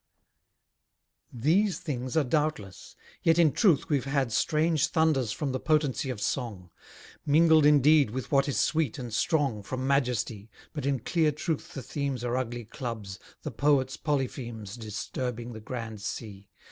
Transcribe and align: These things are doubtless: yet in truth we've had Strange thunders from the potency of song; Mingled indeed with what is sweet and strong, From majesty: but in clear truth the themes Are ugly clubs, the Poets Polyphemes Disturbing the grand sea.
These 1.31 1.77
things 1.77 2.17
are 2.17 2.23
doubtless: 2.23 2.95
yet 3.21 3.37
in 3.37 3.51
truth 3.51 3.87
we've 3.87 4.05
had 4.05 4.31
Strange 4.31 4.87
thunders 4.87 5.31
from 5.31 5.51
the 5.51 5.59
potency 5.59 6.09
of 6.09 6.19
song; 6.19 6.71
Mingled 7.23 7.67
indeed 7.67 8.09
with 8.09 8.31
what 8.31 8.49
is 8.49 8.57
sweet 8.59 8.97
and 8.97 9.13
strong, 9.13 9.61
From 9.61 9.85
majesty: 9.85 10.49
but 10.73 10.87
in 10.87 11.01
clear 11.01 11.31
truth 11.31 11.75
the 11.75 11.83
themes 11.83 12.23
Are 12.23 12.35
ugly 12.35 12.65
clubs, 12.65 13.19
the 13.43 13.51
Poets 13.51 13.95
Polyphemes 13.95 14.75
Disturbing 14.75 15.53
the 15.53 15.61
grand 15.61 16.01
sea. 16.01 16.49